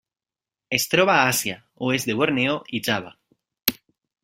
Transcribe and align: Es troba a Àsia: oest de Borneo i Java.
Es 0.77 0.87
troba 0.93 1.17
a 1.17 1.27
Àsia: 1.33 1.59
oest 1.89 2.11
de 2.11 2.17
Borneo 2.23 2.57
i 2.79 2.83
Java. 2.91 3.15